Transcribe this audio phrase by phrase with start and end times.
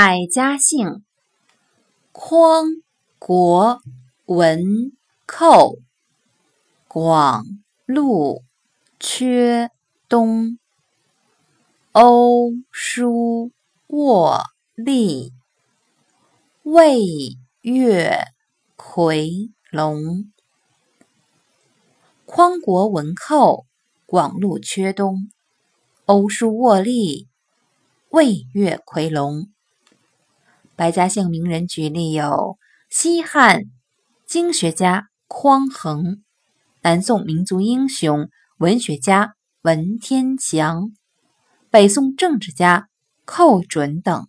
[0.00, 1.02] 百家姓：
[2.12, 2.66] 匡、
[3.18, 3.80] 国、
[4.26, 4.92] 文、
[5.26, 5.78] 寇、
[6.86, 7.44] 广、
[7.84, 8.44] 陆、
[9.00, 9.72] 缺、
[10.08, 10.60] 东、
[11.90, 13.50] 欧、舒、
[13.88, 14.40] 沃、
[14.76, 15.32] 利、
[16.62, 17.00] 魏、
[17.62, 18.20] 越、
[18.76, 20.30] 夔、龙。
[22.24, 23.66] 匡国文寇，
[24.06, 25.28] 广陆缺东，
[26.04, 27.26] 欧舒沃利，
[28.10, 29.48] 魏越夔龙。
[30.78, 32.56] 白家姓名人举例有：
[32.88, 33.62] 西汉
[34.28, 36.22] 经学家匡衡，
[36.82, 38.28] 南宋民族英雄、
[38.58, 40.92] 文学家文天祥，
[41.68, 42.86] 北宋政治家
[43.24, 44.28] 寇准等。